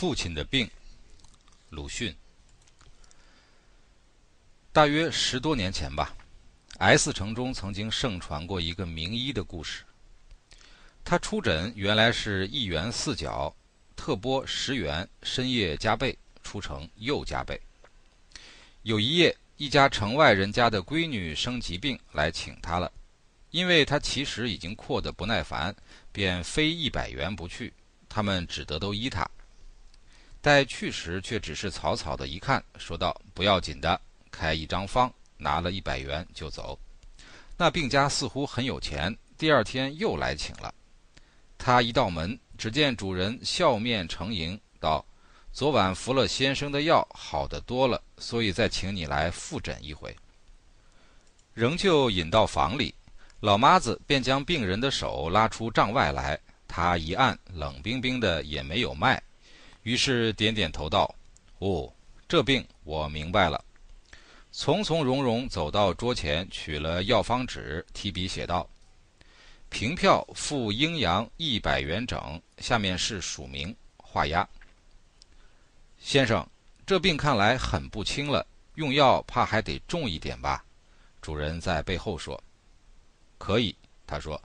[0.00, 0.66] 父亲的病，
[1.68, 2.16] 鲁迅。
[4.72, 6.16] 大约十多年前吧
[6.78, 9.84] ，S 城中曾经盛传过一个名医的故事。
[11.04, 13.54] 他出诊原来是一元四角，
[13.94, 17.60] 特拨十元，深夜加倍，出城又加倍。
[18.84, 22.90] 有一夜，一家城外人家的闺女生疾病来请他了，
[23.50, 25.76] 因为他其实已经阔得不耐烦，
[26.10, 27.70] 便非一百元不去。
[28.08, 29.30] 他们只得都依他。
[30.42, 34.00] 待去时，却只是草草的一看，说道：“不要紧的，
[34.30, 36.78] 开一张方，拿了一百元就走。”
[37.58, 40.74] 那病家似乎很有钱，第二天又来请了。
[41.58, 45.04] 他一到门，只见主人笑面成迎，道
[45.52, 50.16] ：“昨晚服了先生的药，好得多了，所以再请你来复诊一回。”
[51.52, 52.94] 仍旧引到房里，
[53.40, 59.22] 老妈子便将病人的手拉出帐外来，他一按，冷冰冰的，也没有脉。
[59.82, 61.12] 于是点点头道
[61.58, 61.92] ：“哦，
[62.28, 63.64] 这病我明白了。”
[64.52, 68.68] 从从容容走到桌前，取了药方纸，提笔写道
[69.70, 74.48] ：“凭票付阴阳一百元整，下面是署名，画押。”
[76.00, 76.44] 先生，
[76.84, 78.44] 这病看来很不轻了，
[78.74, 80.64] 用药怕还得重一点吧？
[81.22, 82.42] 主人在背后说
[83.38, 84.40] ：“可以。”他说，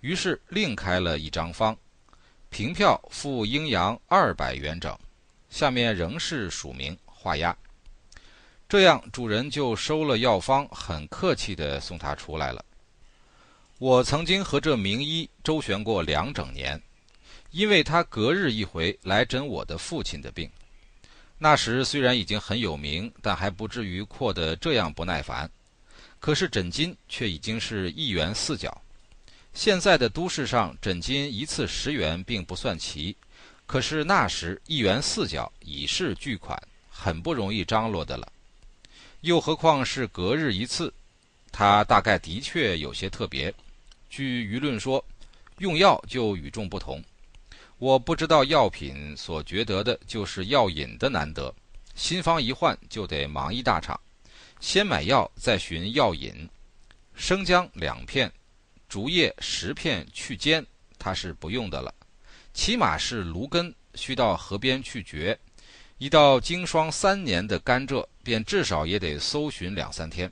[0.00, 1.76] 于是另开了一张方。
[2.56, 4.98] 凭票付阴阳二百元整，
[5.50, 7.54] 下面仍是署名画押。
[8.66, 12.64] 这样主人就收了药方，很客气地送他出来了。
[13.76, 16.80] 我曾经和这名医周旋过两整年，
[17.50, 20.50] 因为他隔日一回来诊我的父亲的病。
[21.36, 25.46] 那时虽然已经很有名，但还不至于阔得这样不耐烦。
[26.18, 28.82] 可是诊金却已经是一元四角。
[29.56, 33.16] 现在的都市上诊金一次十元并不算奇，
[33.64, 38.30] 可是那时一元四角已是巨款，很不容易张罗的了。
[39.22, 40.92] 又何况是隔日一次，
[41.50, 43.52] 他大概的确有些特别。
[44.10, 45.02] 据舆论说，
[45.56, 47.02] 用药就与众不同。
[47.78, 51.52] 我不知道药品所觉得的就是药引的难得，
[51.94, 53.98] 新方一换就得忙一大场，
[54.60, 56.46] 先买药再寻药引，
[57.14, 58.30] 生姜两片。
[58.88, 60.64] 竹叶十片去尖，
[60.98, 61.94] 它是不用的了。
[62.54, 65.38] 起码是芦根，需到河边去掘。
[65.98, 70.30] 一到经霜三年的甘蔗，便至少也得搜寻两三天。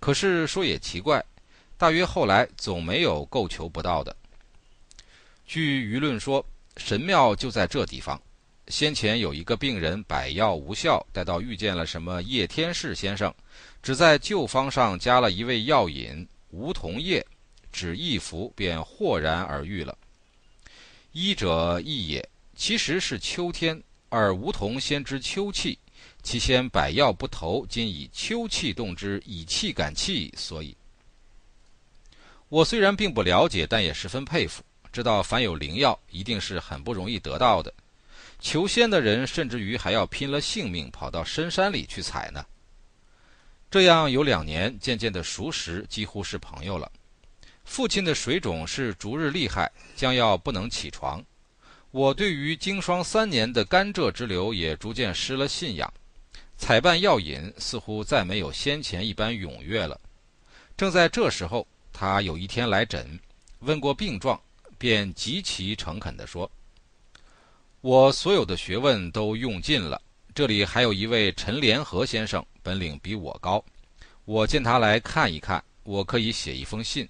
[0.00, 1.24] 可是说也奇怪，
[1.76, 4.16] 大约后来总没有够求不到的。
[5.46, 6.44] 据舆论说，
[6.76, 8.20] 神庙就在这地方。
[8.68, 13.34] 先前有一个病人百药无效，待到遇见了什么叶天士先生，
[13.82, 17.24] 只在旧方上加了一味药引梧桐叶。
[17.72, 19.96] 只一服，便豁然而愈了。
[21.12, 25.78] 医者亦也，其实是秋天，而梧桐先知秋气，
[26.22, 30.76] 其先百药不投，今以秋气动之，以气感气，所以。
[32.48, 34.62] 我虽然并不了解，但也十分佩服，
[34.92, 37.72] 知道凡有灵药，一定是很不容易得到的。
[38.40, 42.46] 求仙的人，甚至于还要拼了性命跑到深山里去采呢。
[43.70, 46.90] 这样有两年，渐渐的熟识，几乎是朋友了。
[47.68, 51.22] 父亲的水肿是逐日厉害，将要不能起床。
[51.90, 55.92] 我对于经霜三年的甘蔗之流也逐渐失了信仰，
[56.56, 60.00] 采办药引似乎再没有先前一般踊跃了。
[60.78, 63.20] 正在这时候，他有一天来诊，
[63.60, 64.40] 问过病状，
[64.78, 66.50] 便极其诚恳地说
[67.82, 70.00] ：“我所有的学问都用尽了，
[70.34, 73.62] 这里还有一位陈联合先生，本领比我高，
[74.24, 77.06] 我见他来看一看，我可以写一封信。”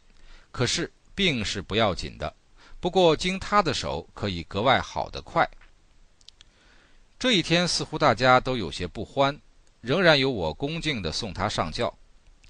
[0.51, 2.35] 可是病是不要紧的，
[2.81, 5.49] 不过经他的手可以格外好得快。
[7.19, 9.37] 这一天似乎大家都有些不欢，
[9.81, 11.93] 仍然由我恭敬地送他上轿。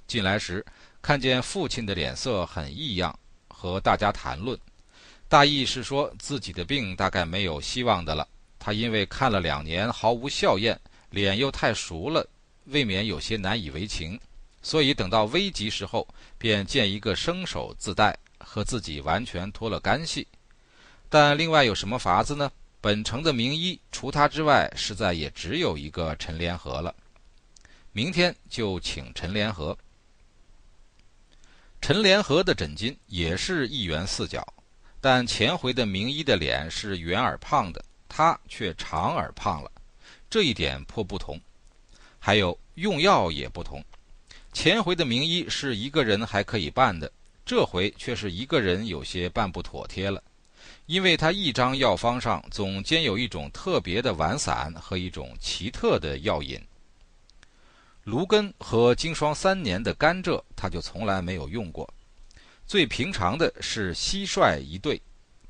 [0.06, 0.64] 进来时
[1.02, 4.58] 看见父亲的脸色很异样，和大家谈论，
[5.28, 8.26] 大意是说自己的病大概没有希望的了。
[8.58, 10.76] 他因为看了两年毫无笑靥，
[11.10, 12.26] 脸又太熟了，
[12.64, 14.18] 未免有些难以为情。
[14.62, 16.06] 所以等到危急时候，
[16.36, 20.26] 便见一个生手自带，和自己完全脱了干系。
[21.08, 22.50] 但另外有什么法子呢？
[22.80, 26.94] 本城的名医除他之外，实在也只有一个陈联合了。
[27.92, 29.76] 明天就请陈联合。
[31.80, 34.46] 陈联合的诊金也是一元四角，
[35.00, 39.70] 但前回的名医的脸是圆而胖的，他却长而胖了，
[40.28, 41.40] 这一点颇不同。
[42.18, 43.82] 还有用药也不同。
[44.52, 47.10] 前回的名医是一个人还可以办的，
[47.44, 50.22] 这回却是一个人有些办不妥帖了。
[50.86, 56.60] 因为他一张药方上总兼有一种特别的丸散和一种奇特的药引。
[58.04, 61.88] 芦根和经霜三年的甘蔗，他就从来没有用过。
[62.66, 65.00] 最平常的是蟋蟀一对，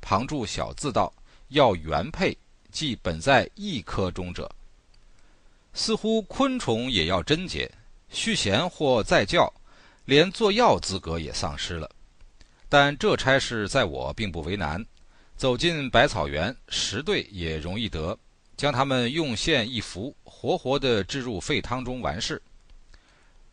[0.01, 1.11] 旁注小字道
[1.49, 2.37] ：“要原配，
[2.69, 4.49] 即本在一科中者。”
[5.73, 7.69] 似乎昆虫也要贞洁，
[8.09, 9.51] 续弦或再教，
[10.05, 11.89] 连做药资格也丧失了。
[12.67, 14.85] 但这差事在我并不为难。
[15.35, 18.17] 走进百草园，十对也容易得，
[18.57, 22.41] 将它们用线一服，活活地置入沸汤中完事。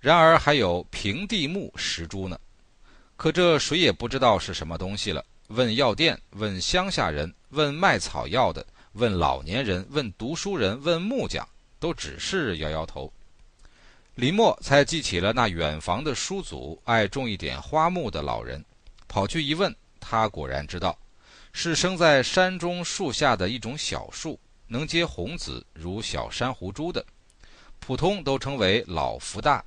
[0.01, 2.39] 然而还有平地木十株呢，
[3.17, 5.25] 可这谁也不知道是什么东西了。
[5.49, 11.49] 问药店，问乡下人，问卖草药的，问老年人，问读书人，问木匠，
[11.79, 13.13] 都只是摇摇头。
[14.17, 18.65] 林默才记起了那远房的叔祖爱种一点花木的老人，
[19.07, 20.99] 跑去一问，他果然知道。
[21.53, 27.05] 是生在山中树下的一种小树，能结红子，如小珊瑚珠的，
[27.79, 29.63] 普通都称为老福大。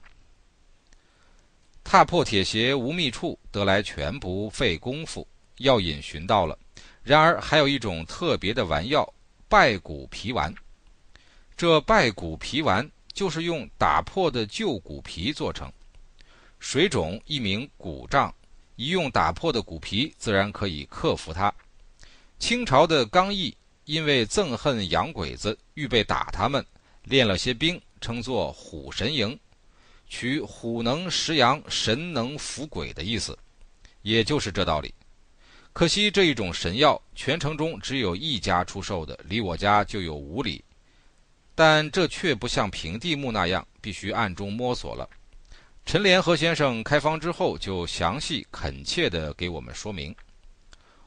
[1.84, 5.28] 踏破铁鞋无觅处，得来全不费功夫。
[5.58, 6.58] 药引寻到了，
[7.04, 9.08] 然而还有一种特别的丸药——
[9.48, 10.52] 败骨皮丸。
[11.56, 15.72] 这败骨皮丸就是用打破的旧骨皮做成，
[16.60, 18.34] 水肿一名骨胀，
[18.76, 21.54] 一用打破的骨皮，自然可以克服它。
[22.38, 26.66] 清朝的刚毅因为憎恨洋鬼子，预备打他们，
[27.04, 29.38] 练了些兵，称作虎神营，
[30.08, 33.38] 取虎能食羊，神能伏鬼的意思，
[34.02, 34.94] 也就是这道理。
[35.74, 40.64] 可惜这一种神药，全城中只有一家出售的，离我家就有五里。
[41.60, 45.10] 但这却不像平地木那样，必须暗中摸索了。
[45.86, 50.16] 陈联合先生开方之后，就详细恳切地给我们说明。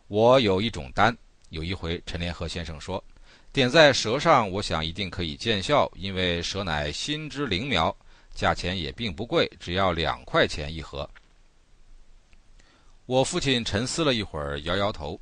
[0.09, 1.17] 我有一种丹，
[1.49, 3.03] 有一回陈联合先生说，
[3.51, 7.97] 点在舌上，我想一定可以见效，因为舌乃心之灵苗，
[8.35, 11.09] 价钱也并不贵，只要两块钱一盒。
[13.07, 15.19] 我父亲沉思了一会儿，摇摇头。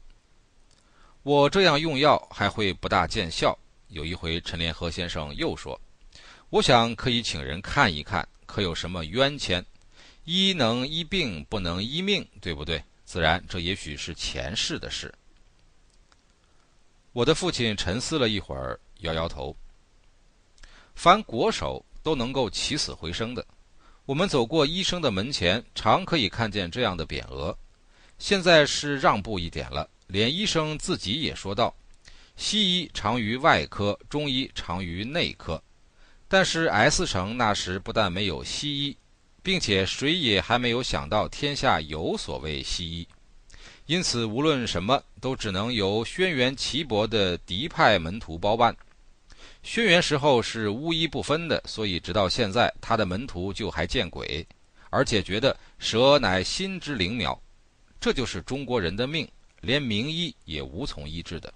[1.22, 3.56] 我这样用药还会不大见效。
[3.90, 5.80] 有一回陈联合先生又说，
[6.48, 9.64] 我想可以请人看一看，可有什么冤签？
[10.24, 12.82] 医能医病，不能医命，对不对？
[13.04, 15.12] 自然，这也许是前世的事。
[17.12, 19.56] 我的父亲沉思了一会儿，摇摇头。
[20.94, 23.44] 凡国手都能够起死回生的，
[24.04, 27.56] 我们走过医生的门前，常可以看见这样的匾额。
[28.18, 31.74] 现在是让步一点了，连医生自己也说道
[32.36, 35.62] ：“西医长于外科，中医长于内科。”
[36.28, 38.96] 但是 S 城那时不但没有西医。
[39.42, 43.08] 并且谁也还没有想到天下有所谓西医，
[43.86, 48.76] 因此无论什么都只能由轩辕岐伯的嫡派门徒包办。
[49.62, 54.46] 轩辕时候是巫医不分的，所以直到现在他的门徒就还见鬼，
[54.90, 57.40] 而且觉得蛇乃心之灵苗，
[57.98, 59.26] 这就是中国人的命，
[59.62, 61.50] 连名医也无从医治的。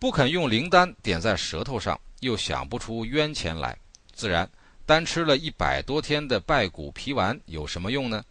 [0.00, 3.76] 不肯用灵丹点在舌头上，又想不出冤钱来，
[4.14, 4.48] 自然。
[4.86, 8.24] 单吃了一百多天的败骨皮丸有什么用呢？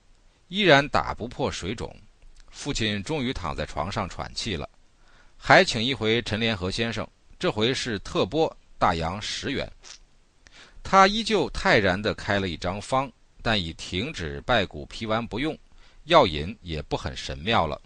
[0.47, 1.95] 依然打不破水肿。
[2.49, 4.67] 父亲终于躺在床上喘气了，
[5.37, 7.07] 还请一回陈联合先生，
[7.37, 9.71] 这回是特拨大洋十元。
[10.81, 13.09] 他依旧泰然地开了一张方，
[13.43, 15.55] 但已停止败骨皮丸不用，
[16.05, 17.79] 药引也不很神妙了，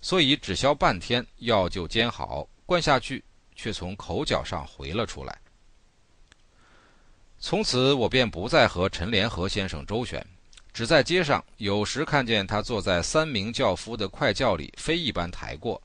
[0.00, 3.22] 所以只消半天，药就煎好，灌下去，
[3.54, 5.38] 却从口角上回了出来。
[7.38, 10.26] 从此我便不再和陈联合先生周旋，
[10.72, 15.78] 只在街上有时看见他坐在三名轿夫的快轿里飞一般抬过。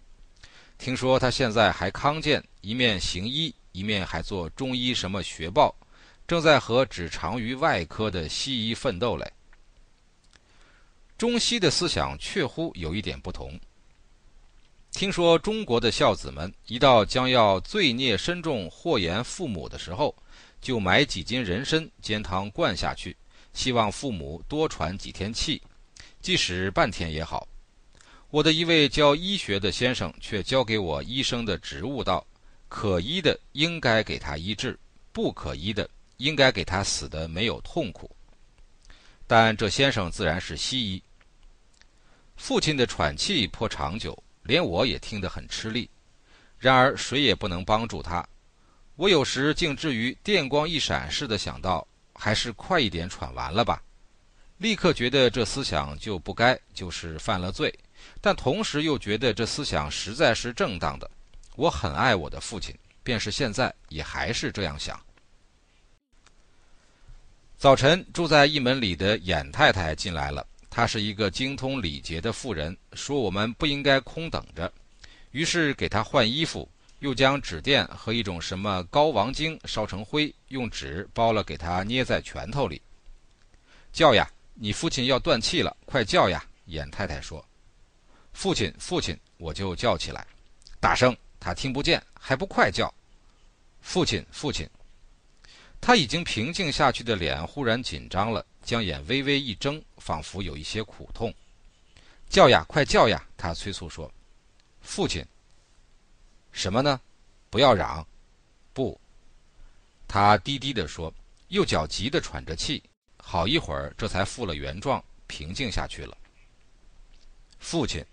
[0.77, 5.75] 听说他现在还康健，一面行医，一面还做中医什么学报，
[6.25, 9.29] 正在和只长于外科的西医奋斗嘞。
[11.17, 13.59] 中西的思想确乎有一点不同。
[14.91, 20.15] 听说中国的孝子们一到将要罪孽深重祸延父母的时候，
[20.59, 23.15] 就买几斤人参煎汤灌下去，
[23.53, 25.61] 希望父母多喘几天气，
[26.19, 27.47] 即使半天也好。
[28.29, 32.25] 我的一位教医学的先生却教给我医生的职务道：
[32.67, 34.77] 可医的应该给他医治，
[35.13, 38.09] 不可医的应该给他死的没有痛苦。
[39.27, 41.03] 但这先生自然是西医。
[42.35, 45.89] 父亲的喘气颇长久，连我也听得很吃力。
[46.57, 48.27] 然而谁也不能帮助他。
[48.95, 53.79] 我有时竟至于电光一闪似的想到，还是快一点喘完了吧。
[54.57, 57.71] 立刻觉得这思想就不该，就是犯了罪，
[58.19, 61.07] 但同时又觉得这思想实在是正当的。
[61.55, 64.99] 我很爱我的父亲，便是现在也还是这样想。
[67.55, 70.45] 早晨，住在一门里的演太太进来了。
[70.77, 74.71] 她是一个精通礼节的妇人，说我们不应该空等着，
[75.31, 76.69] 于是给她换衣服，
[76.99, 82.79] 又将纸垫和一种什么高王精烧成灰，用纸包了，给她捏在拳头里。
[83.91, 86.45] 叫呀，你父亲要断气了，快叫呀！
[86.65, 87.43] 演太太说
[88.31, 90.27] ：“父亲，父亲！”我就叫起来，
[90.79, 92.93] 大声，他听不见，还不快叫！
[93.81, 94.69] 父亲，父亲！
[95.81, 101.33] 他已经平静下去的脸忽然紧张了，将眼微微一睁，仿佛有一些苦痛。
[102.27, 103.25] 叫呀，快叫呀！
[103.37, 104.11] 他催促说
[104.83, 105.25] ：“父亲。”
[106.51, 106.99] 什么呢？
[107.49, 108.05] 不要嚷！
[108.73, 108.99] 不。
[110.05, 111.13] 他低低地说，
[111.47, 112.83] 右脚急得喘着气，
[113.15, 116.17] 好一会儿，这才复了原状，平静下去了。
[117.59, 118.05] 父亲，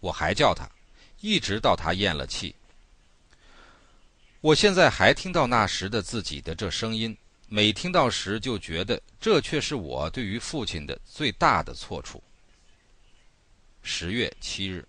[0.00, 0.70] 我还叫他，
[1.22, 2.54] 一直到他咽了气。
[4.42, 7.16] 我现在还听到那时的自己的这声音，
[7.48, 12.22] 每听到时就觉得这却是我对于父亲的最大的错处。
[13.82, 14.84] 十月七日，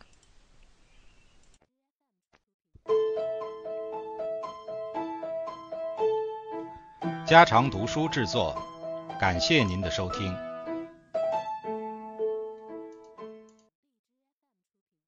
[7.27, 8.59] 家常读书制作，
[9.19, 10.46] 感谢您的收听。